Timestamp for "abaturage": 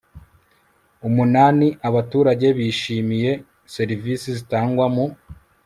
1.87-2.47